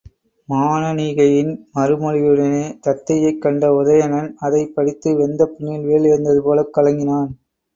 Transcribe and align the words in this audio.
மானணிகையின் 0.49 1.51
மறுமொழியுடனே 1.75 2.63
தத்தையைக் 2.81 3.37
கண்ட 3.37 3.69
உதயணன், 3.75 4.33
அதைப் 4.39 4.75
படித்து 4.75 5.15
வெந்த 5.15 5.45
புண்ணில் 5.47 5.85
வேல் 5.85 6.09
எறிந்தது 6.09 6.41
போலக் 6.41 6.75
கலங்கினான். 6.75 7.31